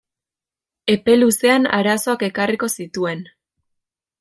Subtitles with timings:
[0.93, 3.25] Epe luzean arazoak ekarriko zituen.